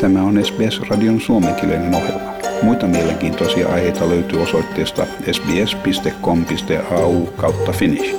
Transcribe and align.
Tämä 0.00 0.22
on 0.22 0.44
SBS-radion 0.44 1.20
suomenkielinen 1.20 1.94
ohjelma. 1.94 2.32
Muita 2.62 2.86
mielenkiintoisia 2.86 3.68
aiheita 3.68 4.08
löytyy 4.08 4.42
osoitteesta 4.42 5.06
sbs.com.au 5.32 7.26
kautta 7.26 7.72
finnish. 7.72 8.16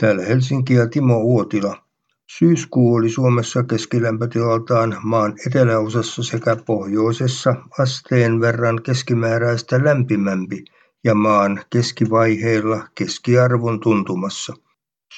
Täällä 0.00 0.22
Helsinki 0.22 0.74
ja 0.74 0.88
Timo 0.88 1.18
Uotila. 1.18 1.82
Syyskuu 2.38 2.94
oli 2.94 3.08
Suomessa 3.10 3.62
keskilämpötilaltaan 3.62 4.96
maan 5.02 5.34
eteläosassa 5.46 6.22
sekä 6.22 6.56
pohjoisessa 6.66 7.54
asteen 7.78 8.40
verran 8.40 8.82
keskimääräistä 8.82 9.84
lämpimämpi 9.84 10.64
ja 11.04 11.14
maan 11.14 11.60
keskivaiheilla 11.70 12.88
keskiarvon 12.94 13.80
tuntumassa– 13.80 14.54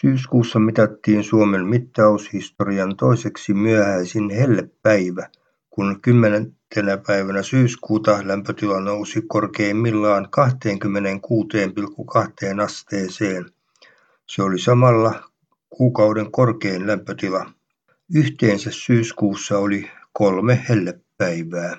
Syyskuussa 0.00 0.58
mitattiin 0.58 1.24
Suomen 1.24 1.66
mittaushistorian 1.66 2.96
toiseksi 2.96 3.54
myöhäisin 3.54 4.30
hellepäivä, 4.30 5.28
kun 5.70 6.00
kymmenentenä 6.02 6.96
päivänä 7.06 7.42
syyskuuta 7.42 8.20
lämpötila 8.24 8.80
nousi 8.80 9.22
korkeimmillaan 9.28 10.28
26,2 12.56 12.60
asteeseen. 12.64 13.46
Se 14.26 14.42
oli 14.42 14.58
samalla 14.58 15.30
kuukauden 15.70 16.32
korkein 16.32 16.86
lämpötila. 16.86 17.50
Yhteensä 18.14 18.70
syyskuussa 18.70 19.58
oli 19.58 19.90
kolme 20.12 20.64
hellepäivää. 20.68 21.76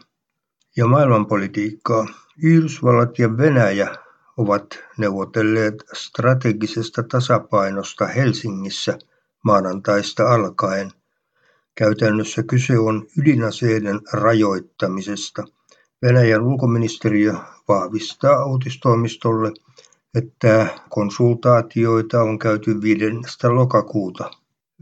Ja 0.77 0.87
maailmanpolitiikkaa. 0.87 2.05
Yhdysvallat 2.43 3.19
ja 3.19 3.37
Venäjä 3.37 3.95
ovat 4.37 4.65
neuvotelleet 4.97 5.83
strategisesta 5.93 7.03
tasapainosta 7.03 8.07
Helsingissä 8.07 8.97
maanantaista 9.43 10.33
alkaen. 10.33 10.91
Käytännössä 11.75 12.43
kyse 12.43 12.79
on 12.79 13.07
ydinaseiden 13.17 14.01
rajoittamisesta. 14.13 15.43
Venäjän 16.01 16.41
ulkoministeriö 16.41 17.33
vahvistaa 17.67 18.45
uutistoimistolle, 18.45 19.51
että 20.15 20.67
konsultaatioita 20.89 22.21
on 22.21 22.39
käyty 22.39 22.81
5. 22.81 23.05
lokakuuta. 23.43 24.31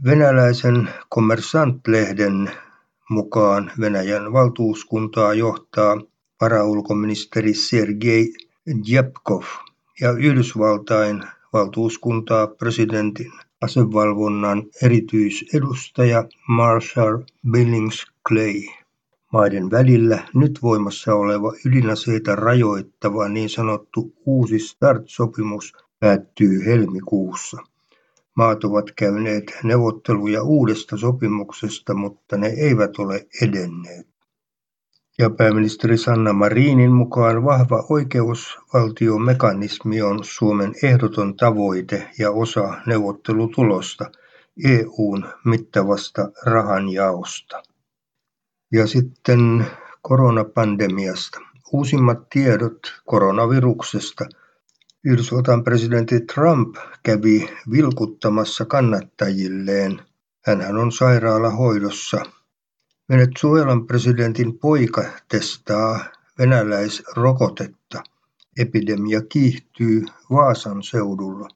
Venäläisen 0.03 0.89
Kommersant-lehden 1.09 2.52
mukaan 3.09 3.72
Venäjän 3.79 4.33
valtuuskuntaa 4.33 5.33
johtaa 5.33 6.02
varaulkoministeri 6.41 7.53
Sergei 7.53 8.33
Djepkov 8.72 9.44
ja 10.02 10.11
Yhdysvaltain 10.11 11.23
valtuuskuntaa 11.53 12.47
presidentin 12.47 13.31
asevalvonnan 13.61 14.63
erityisedustaja 14.83 16.25
Marshall 16.47 17.23
Billings 17.52 18.05
Clay. 18.28 18.61
Maiden 19.33 19.72
välillä 19.72 20.28
nyt 20.33 20.59
voimassa 20.61 21.16
oleva 21.16 21.53
ydinaseita 21.66 22.36
rajoittava 22.36 23.30
niin 23.30 23.50
sanottu 23.50 24.13
uusi 24.25 24.59
START-sopimus 24.59 25.73
päättyy 26.00 26.66
helmikuussa. 26.66 27.58
Maat 28.35 28.63
ovat 28.63 28.91
käyneet 28.95 29.44
neuvotteluja 29.63 30.44
uudesta 30.44 30.97
sopimuksesta, 30.97 31.94
mutta 31.94 32.38
ne 32.38 32.47
eivät 32.47 33.00
ole 33.00 33.28
edenneet 33.41 34.10
ja 35.22 35.30
pääministeri 35.30 35.97
Sanna 35.97 36.33
Marinin 36.33 36.91
mukaan 36.91 37.45
vahva 37.45 37.86
oikeusvaltiomekanismi 37.89 40.02
on 40.02 40.23
Suomen 40.23 40.73
ehdoton 40.83 41.36
tavoite 41.36 42.09
ja 42.19 42.31
osa 42.31 42.81
neuvottelutulosta 42.86 44.11
EUn 44.66 45.25
mittavasta 45.45 46.31
rahanjaosta. 46.45 47.63
Ja 48.72 48.88
sitten 48.88 49.66
koronapandemiasta. 50.02 51.39
Uusimmat 51.74 52.29
tiedot 52.29 52.79
koronaviruksesta. 53.06 54.25
Yhdysvaltain 55.06 55.63
presidentti 55.63 56.19
Trump 56.19 56.75
kävi 57.03 57.50
vilkuttamassa 57.72 58.66
kannattajilleen. 58.66 60.01
Hänhän 60.45 60.78
on 60.78 60.91
sairaalahoidossa 60.91 62.24
Venezuelan 63.11 63.88
presidentin 63.88 64.59
poika 64.59 65.03
testaa 65.27 65.99
venäläisrokotetta. 66.39 68.03
Epidemia 68.59 69.22
kiihtyy 69.22 70.05
Vaasan 70.31 70.83
seudulla. 70.83 71.47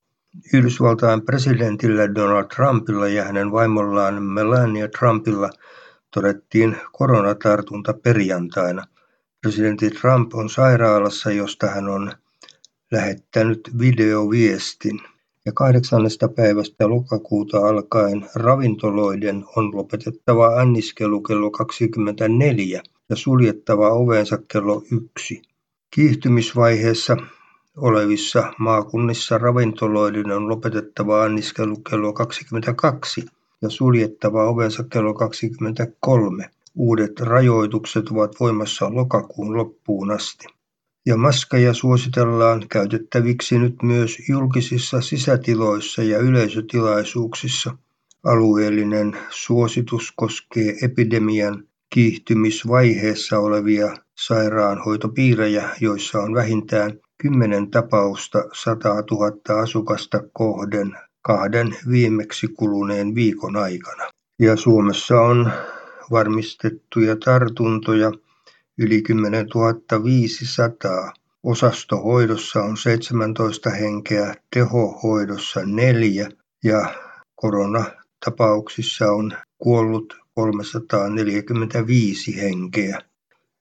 Yhdysvaltain 0.54 1.22
presidentillä 1.22 2.16
Donald 2.16 2.46
Trumpilla 2.56 3.08
ja 3.08 3.24
hänen 3.24 3.52
vaimollaan 3.52 4.24
Melania 4.24 4.88
Trumpilla 4.88 5.50
todettiin 6.14 6.78
koronatartunta 6.92 7.94
perjantaina. 7.94 8.84
Presidentti 9.42 9.90
Trump 9.90 10.34
on 10.34 10.50
sairaalassa, 10.50 11.32
josta 11.32 11.68
hän 11.68 11.90
on 11.90 12.12
lähettänyt 12.92 13.72
videoviestin 13.80 15.00
ja 15.46 15.52
kahdeksannesta 15.52 16.28
päivästä 16.28 16.90
lokakuuta 16.90 17.58
alkaen 17.58 18.30
ravintoloiden 18.36 19.46
on 19.56 19.76
lopetettava 19.76 20.48
anniskelu 20.48 21.22
kello 21.22 21.52
24 21.52 22.82
ja 23.10 23.16
suljettava 23.16 23.90
ovensa 23.90 24.38
kello 24.48 24.84
1. 24.92 25.42
Kiihtymisvaiheessa 25.92 27.18
olevissa 27.78 28.54
maakunnissa 28.60 29.38
ravintoloiden 29.38 30.32
on 30.32 30.50
lopetettava 30.50 31.24
anniskelu 31.24 31.76
kello 31.90 32.14
22 32.14 33.26
ja 33.62 33.70
suljettava 33.70 34.44
ovensa 34.44 34.84
kello 34.84 35.14
23. 35.14 36.50
Uudet 36.76 37.20
rajoitukset 37.20 38.10
ovat 38.10 38.32
voimassa 38.40 38.94
lokakuun 38.94 39.58
loppuun 39.58 40.12
asti 40.12 40.55
ja 41.06 41.18
maskeja 41.18 41.74
suositellaan 41.74 42.66
käytettäviksi 42.70 43.60
nyt 43.60 43.76
myös 43.84 44.18
julkisissa 44.30 45.02
sisätiloissa 45.02 46.04
ja 46.04 46.20
yleisötilaisuuksissa. 46.20 47.78
Alueellinen 48.24 49.18
suositus 49.30 50.14
koskee 50.16 50.76
epidemian 50.82 51.64
kiihtymisvaiheessa 51.90 53.40
olevia 53.40 53.94
sairaanhoitopiirejä, 54.18 55.70
joissa 55.82 56.20
on 56.20 56.34
vähintään 56.34 57.00
kymmenen 57.18 57.72
tapausta 57.72 58.44
100 58.54 58.90
000 58.90 59.62
asukasta 59.62 60.24
kohden 60.34 60.98
kahden 61.22 61.76
viimeksi 61.90 62.48
kuluneen 62.48 63.16
viikon 63.16 63.56
aikana. 63.56 64.04
Ja 64.40 64.56
Suomessa 64.56 65.22
on 65.22 65.52
varmistettuja 66.12 67.16
tartuntoja 67.16 68.12
yli 68.78 69.02
10 69.02 69.48
500. 70.04 71.14
Osastohoidossa 71.44 72.64
on 72.64 72.78
17 72.78 73.70
henkeä, 73.70 74.36
tehohoidossa 74.54 75.62
neljä 75.66 76.30
ja 76.64 76.96
koronatapauksissa 77.36 79.12
on 79.12 79.34
kuollut 79.58 80.18
345 80.36 82.42
henkeä. 82.42 83.00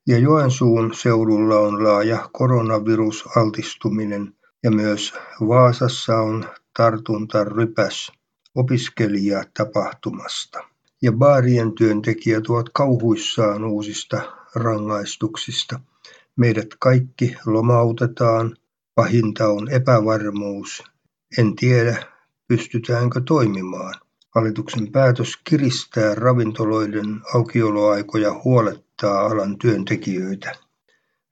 Ja 0.07 0.19
Joensuun 0.19 0.95
seudulla 0.95 1.59
on 1.59 1.85
laaja 1.85 2.29
koronavirusaltistuminen 2.33 4.35
ja 4.63 4.71
myös 4.71 5.15
Vaasassa 5.41 6.17
on 6.17 6.45
tartuntarypäs 6.77 8.13
opiskelijatapahtumasta. 8.55 10.59
Ja 11.03 11.13
baarien 11.13 11.73
työntekijät 11.73 12.47
ovat 12.47 12.67
kauhuissaan 12.73 13.65
uusista 13.65 14.44
rangaistuksista. 14.54 15.81
Meidät 16.37 16.69
kaikki 16.78 17.37
lomautetaan, 17.47 18.56
pahinta 18.94 19.48
on 19.48 19.70
epävarmuus. 19.70 20.82
En 21.38 21.56
tiedä, 21.56 22.06
pystytäänkö 22.48 23.20
toimimaan. 23.20 23.94
Hallituksen 24.34 24.92
päätös 24.92 25.36
kiristää 25.45 26.15
ravintoloiden 26.15 27.21
aukioloaikoja 27.34 28.41
huolettaa 28.45 29.27
alan 29.27 29.59
työntekijöitä. 29.59 30.53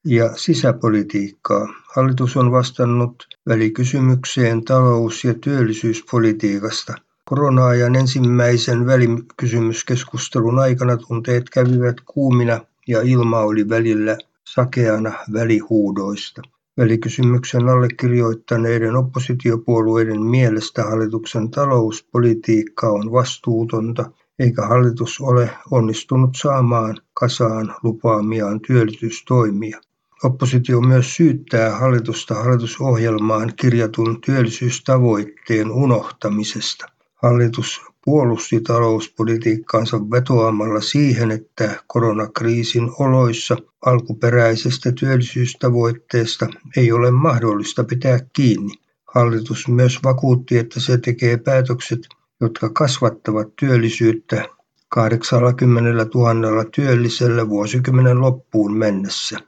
Ja 0.04 0.36
sisäpolitiikkaa. 0.36 1.68
Hallitus 1.96 2.36
on 2.36 2.52
vastannut 2.52 3.26
välikysymykseen 3.48 4.64
talous- 4.64 5.25
ja 5.25 5.34
työllisyyspolitiikasta. 5.34 6.94
Korona-ajan 7.25 7.96
ensimmäisen 7.96 8.86
välikysymyskeskustelun 8.86 10.58
aikana 10.58 10.96
tunteet 10.96 11.50
kävivät 11.50 11.96
kuumina 12.04 12.60
ja 12.88 13.02
ilma 13.02 13.40
oli 13.40 13.69
välillä 13.69 14.19
sakeana 14.44 15.12
välihuudoista. 15.32 16.43
Välikysymyksen 16.79 17.69
allekirjoittaneiden 17.69 18.96
oppositiopuolueiden 18.96 20.23
mielestä 20.23 20.82
hallituksen 20.82 21.50
talouspolitiikka 21.50 22.88
on 22.88 23.12
vastuutonta, 23.12 24.11
eikä 24.38 24.67
hallitus 24.67 25.20
ole 25.20 25.50
onnistunut 25.70 26.31
saamaan 26.37 26.96
kasaan 27.14 27.75
lupaamiaan 27.82 28.61
työllisyystoimia. 28.61 29.81
Oppositio 30.25 30.81
myös 30.81 31.17
syyttää 31.17 31.76
hallitusta 31.76 32.35
hallitusohjelmaan 32.35 33.52
kirjatun 33.56 34.20
työllisyystavoitteen 34.20 35.70
unohtamisesta. 35.70 36.87
Hallitus 37.23 37.81
puolusti 38.04 38.60
talouspolitiikkaansa 38.60 40.10
vetoamalla 40.10 40.81
siihen, 40.81 41.31
että 41.31 41.76
koronakriisin 41.87 42.90
oloissa 42.99 43.56
alkuperäisestä 43.87 44.93
työllisyystavoitteesta 44.93 46.46
ei 46.76 46.93
ole 46.93 47.10
mahdollista 47.10 47.84
pitää 47.84 48.19
kiinni. 48.32 48.75
Hallitus 49.14 49.69
myös 49.69 49.99
vakuutti, 50.04 50.58
että 50.58 50.81
se 50.81 50.99
tekee 50.99 51.37
päätökset, 51.37 52.00
jotka 52.40 52.69
kasvattavat 52.69 53.56
työllisyyttä 53.56 54.49
80 54.88 56.06
000 56.14 56.64
työllisellä 56.64 57.49
vuosikymmenen 57.49 58.20
loppuun 58.20 58.76
mennessä. 58.76 59.38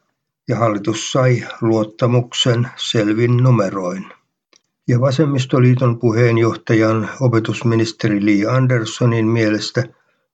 Ja 0.49 0.57
hallitus 0.57 1.13
sai 1.13 1.45
luottamuksen 1.61 2.69
selvin 2.77 3.37
numeroin. 3.37 4.07
Ja 4.89 5.01
vasemmistoliiton 5.01 5.99
puheenjohtajan 5.99 7.11
opetusministeri 7.21 8.25
Li 8.25 8.47
Anderssonin 8.47 9.27
mielestä 9.27 9.85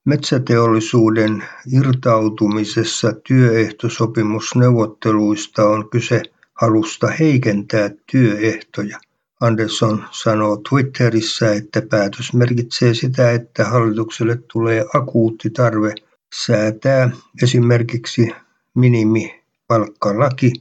metsäteollisuuden 0.05 1.43
irtautumisessa 1.73 3.13
työehtosopimusneuvotteluista 3.27 5.69
on 5.69 5.89
kyse 5.89 6.21
halusta 6.53 7.07
heikentää 7.07 7.89
työehtoja. 8.11 8.99
Andersson 9.41 10.03
sanoo 10.11 10.61
Twitterissä, 10.69 11.53
että 11.53 11.81
päätös 11.89 12.33
merkitsee 12.33 12.93
sitä, 12.93 13.31
että 13.31 13.65
hallitukselle 13.65 14.39
tulee 14.53 14.85
akuutti 14.93 15.49
tarve 15.49 15.95
säätää 16.35 17.09
esimerkiksi 17.43 18.31
minimipalkkalaki 18.75 20.53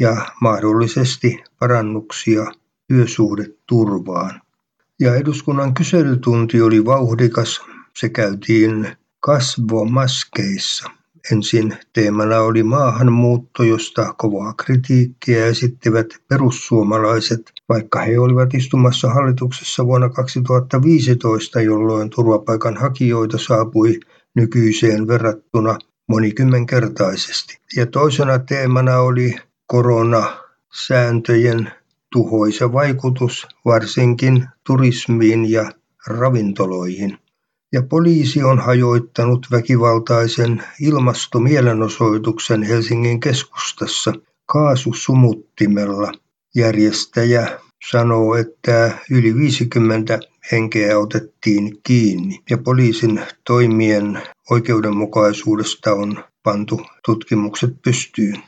ja 0.00 0.16
mahdollisesti 0.40 1.44
parannuksia 1.58 2.46
työsuhdeturvaan. 2.92 4.40
Ja 5.00 5.14
eduskunnan 5.14 5.74
kyselytunti 5.74 6.62
oli 6.62 6.84
vauhdikas. 6.84 7.60
Se 7.96 8.08
käytiin 8.08 8.88
kasvomaskeissa. 9.20 10.90
Ensin 11.32 11.76
teemana 11.92 12.40
oli 12.40 12.62
maahanmuutto, 12.62 13.62
josta 13.62 14.14
kovaa 14.18 14.52
kritiikkiä 14.52 15.46
esittivät 15.46 16.06
perussuomalaiset, 16.28 17.52
vaikka 17.68 18.00
he 18.00 18.18
olivat 18.18 18.54
istumassa 18.54 19.10
hallituksessa 19.10 19.86
vuonna 19.86 20.08
2015, 20.08 21.60
jolloin 21.60 22.10
turvapaikanhakijoita 22.10 23.38
saapui 23.38 24.00
nykyiseen 24.34 25.06
verrattuna 25.06 25.78
monikymmenkertaisesti. 26.08 27.58
Ja 27.76 27.86
toisena 27.86 28.38
teemana 28.38 28.98
oli 28.98 29.34
koronasääntöjen 29.66 31.70
tuhoisa 32.12 32.72
vaikutus 32.72 33.46
varsinkin 33.64 34.46
turismiin 34.66 35.50
ja 35.50 35.72
ravintoloihin. 36.06 37.18
Ja 37.72 37.82
poliisi 37.82 38.42
on 38.42 38.58
hajoittanut 38.58 39.46
väkivaltaisen 39.50 40.62
ilmastomielenosoituksen 40.80 42.62
Helsingin 42.62 43.20
keskustassa 43.20 44.12
kaasusumuttimella. 44.46 46.12
Järjestäjä 46.54 47.58
sanoo, 47.90 48.34
että 48.34 48.98
yli 49.10 49.34
50 49.34 50.20
henkeä 50.52 50.98
otettiin 50.98 51.78
kiinni 51.82 52.42
ja 52.50 52.58
poliisin 52.58 53.20
toimien 53.44 54.22
oikeudenmukaisuudesta 54.50 55.92
on 55.92 56.24
pantu 56.42 56.80
tutkimukset 57.06 57.70
pystyyn 57.84 58.42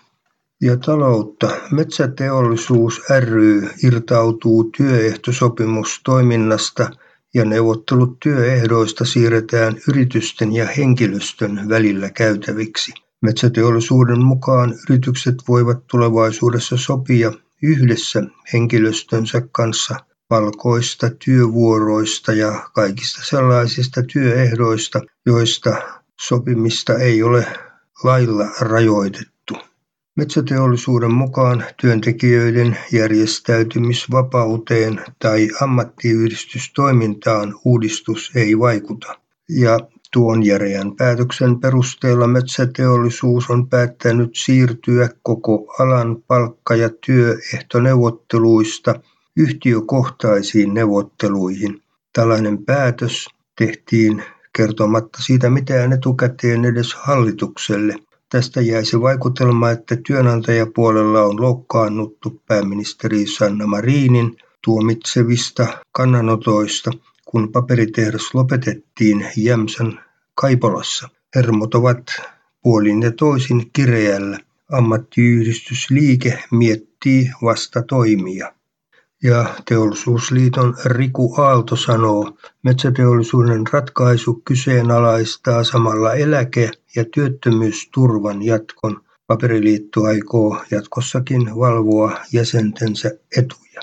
ja 0.64 0.76
taloutta. 0.76 1.48
Metsäteollisuus 1.70 3.02
ry 3.20 3.68
irtautuu 3.82 4.64
työehtosopimustoiminnasta 4.76 6.90
ja 7.34 7.44
neuvottelut 7.44 8.20
työehdoista 8.20 9.04
siirretään 9.04 9.76
yritysten 9.88 10.52
ja 10.52 10.66
henkilöstön 10.66 11.68
välillä 11.68 12.10
käytäviksi. 12.10 12.92
Metsäteollisuuden 13.22 14.24
mukaan 14.24 14.74
yritykset 14.88 15.34
voivat 15.48 15.86
tulevaisuudessa 15.86 16.76
sopia 16.76 17.32
yhdessä 17.62 18.22
henkilöstönsä 18.52 19.42
kanssa 19.52 19.96
palkoista, 20.28 21.10
työvuoroista 21.24 22.32
ja 22.32 22.70
kaikista 22.74 23.20
sellaisista 23.24 24.02
työehdoista, 24.12 25.00
joista 25.26 25.76
sopimista 26.20 26.98
ei 26.98 27.22
ole 27.22 27.46
lailla 28.04 28.46
rajoitettu. 28.60 29.33
Metsäteollisuuden 30.16 31.14
mukaan 31.14 31.64
työntekijöiden 31.80 32.78
järjestäytymisvapauteen 32.92 35.00
tai 35.18 35.48
ammattiyhdistystoimintaan 35.60 37.54
uudistus 37.64 38.32
ei 38.34 38.58
vaikuta, 38.58 39.18
ja 39.48 39.78
tuon 40.12 40.46
järeän 40.46 40.96
päätöksen 40.96 41.60
perusteella 41.60 42.26
metsäteollisuus 42.26 43.50
on 43.50 43.68
päättänyt 43.68 44.30
siirtyä 44.36 45.08
koko 45.22 45.74
alan 45.78 46.22
palkka- 46.26 46.76
ja 46.76 46.90
työehtoneuvotteluista 47.06 48.94
yhtiökohtaisiin 49.36 50.74
neuvotteluihin. 50.74 51.82
Tällainen 52.12 52.64
päätös 52.64 53.26
tehtiin 53.58 54.22
kertomatta 54.56 55.22
siitä 55.22 55.50
mitään 55.50 55.92
etukäteen 55.92 56.64
edes 56.64 56.94
hallitukselle. 56.94 57.94
Tästä 58.34 58.60
jäi 58.60 58.82
vaikutelma, 59.00 59.70
että 59.70 59.96
työnantajapuolella 60.06 61.22
on 61.22 61.40
loukkaannuttu 61.40 62.42
pääministeri 62.46 63.26
Sanna 63.26 63.66
Marinin 63.66 64.36
tuomitsevista 64.64 65.66
kannanotoista, 65.92 66.90
kun 67.24 67.52
paperitehdas 67.52 68.34
lopetettiin 68.34 69.26
Jämsän 69.36 70.00
Kaipolassa. 70.34 71.08
Hermot 71.34 71.74
ovat 71.74 72.02
puolin 72.62 73.02
ja 73.02 73.12
toisin 73.12 73.70
kireällä. 73.72 74.38
Ammattiyhdistysliike 74.72 76.38
miettii 76.50 77.30
vasta 77.42 77.82
toimia. 77.82 78.52
Ja 79.24 79.54
Teollisuusliiton 79.68 80.74
Riku 80.84 81.34
Aalto 81.38 81.76
sanoo, 81.76 82.36
metsäteollisuuden 82.62 83.64
ratkaisu 83.72 84.42
kyseenalaistaa 84.44 85.64
samalla 85.64 86.14
eläke- 86.14 86.70
ja 86.96 87.04
työttömyysturvan 87.14 88.42
jatkon. 88.42 89.00
Paperiliitto 89.26 90.02
aikoo 90.02 90.62
jatkossakin 90.70 91.56
valvoa 91.56 92.18
jäsentensä 92.32 93.10
etuja. 93.36 93.80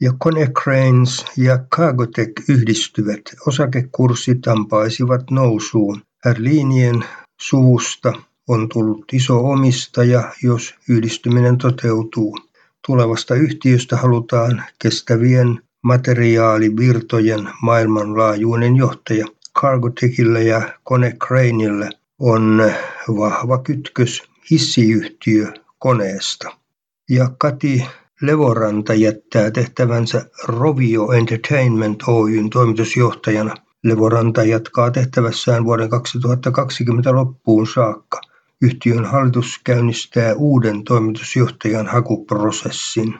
Ja 0.00 0.12
Konecranes 0.18 1.24
ja 1.36 1.58
Cargotec 1.76 2.48
yhdistyvät. 2.48 3.20
Osakekurssit 3.46 4.48
ampaisivat 4.48 5.30
nousuun. 5.30 6.02
Herlinien 6.24 7.04
suvusta 7.40 8.12
on 8.48 8.68
tullut 8.68 9.04
iso 9.12 9.38
omistaja, 9.40 10.32
jos 10.42 10.74
yhdistyminen 10.88 11.58
toteutuu. 11.58 12.38
Tulevasta 12.88 13.34
yhtiöstä 13.34 13.96
halutaan 13.96 14.64
kestävien 14.78 15.60
materiaalivirtojen 15.82 17.48
maailmanlaajuinen 17.62 18.76
johtaja. 18.76 19.26
Cargotecilla 19.58 20.38
ja 20.38 20.62
Konecraneilla 20.82 21.88
on 22.18 22.72
vahva 23.08 23.58
kytkös 23.58 24.22
hissiyhtiö 24.50 25.52
koneesta. 25.78 26.50
Ja 27.10 27.30
Kati 27.38 27.86
Levoranta 28.22 28.94
jättää 28.94 29.50
tehtävänsä 29.50 30.26
Rovio 30.44 31.12
Entertainment 31.12 32.02
Oyn 32.02 32.50
toimitusjohtajana. 32.50 33.54
Levoranta 33.84 34.44
jatkaa 34.44 34.90
tehtävässään 34.90 35.64
vuoden 35.64 35.90
2020 35.90 37.12
loppuun 37.12 37.66
saakka. 37.66 38.20
Yhtiön 38.62 39.04
hallitus 39.04 39.60
käynnistää 39.64 40.34
uuden 40.34 40.84
toimitusjohtajan 40.84 41.86
hakuprosessin. 41.86 43.14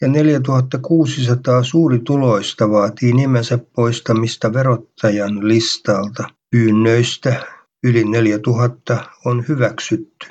Ja 0.00 0.08
4600 0.08 1.62
suurituloista 1.62 2.70
vaatii 2.70 3.12
nimensä 3.12 3.58
poistamista 3.58 4.52
verottajan 4.52 5.48
listalta. 5.48 6.28
Pyynnöistä 6.50 7.46
yli 7.84 8.04
4000 8.04 9.04
on 9.24 9.44
hyväksytty. 9.48 10.26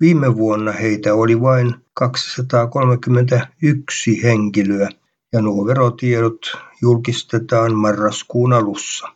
Viime 0.00 0.36
vuonna 0.36 0.72
heitä 0.72 1.14
oli 1.14 1.40
vain 1.40 1.74
231 1.94 4.22
henkilöä 4.22 4.88
ja 5.32 5.42
nuo 5.42 5.66
verotiedot 5.66 6.40
julkistetaan 6.82 7.74
marraskuun 7.74 8.52
alussa 8.52 9.08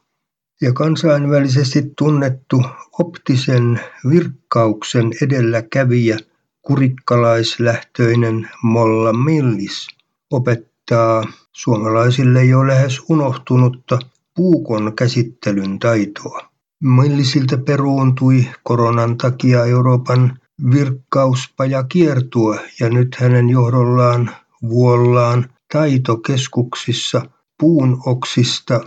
ja 0.61 0.73
kansainvälisesti 0.73 1.83
tunnettu 1.99 2.63
optisen 2.99 3.81
virkkauksen 4.11 5.13
edelläkävijä 5.23 6.19
kurikkalaislähtöinen 6.63 8.49
Molla 8.63 9.13
Millis 9.13 9.87
opettaa 10.31 11.25
suomalaisille 11.53 12.45
jo 12.45 12.67
lähes 12.67 13.01
unohtunutta 13.09 13.99
puukon 14.37 14.93
käsittelyn 14.97 15.79
taitoa. 15.79 16.49
Millisiltä 16.83 17.59
peruuntui 17.59 18.47
koronan 18.63 19.17
takia 19.19 19.65
Euroopan 19.65 20.39
virkkauspaja 20.71 21.83
kiertue 21.83 22.61
ja 22.81 22.89
nyt 22.89 23.17
hänen 23.21 23.51
johdollaan 23.51 24.31
vuollaan 24.69 25.51
taitokeskuksissa 25.73 27.23
puun 27.59 28.03
oksista 28.07 28.81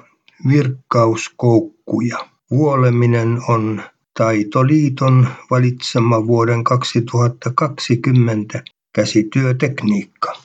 virkkauskoukkuja. 0.47 2.17
Vuoleminen 2.51 3.39
on 3.47 3.81
Taitoliiton 4.17 5.27
valitsema 5.51 6.27
vuoden 6.27 6.63
2020 6.63 8.63
käsityötekniikka. 8.93 10.37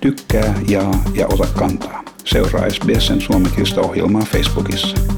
Tykkää, 0.00 0.60
jaa 0.68 1.02
ja 1.14 1.26
ota 1.26 1.46
kantaa. 1.58 2.04
Seuraa 2.24 2.70
SBSn 2.70 3.20
suomenkielistä 3.20 3.80
ohjelmaa 3.80 4.22
Facebookissa. 4.22 5.17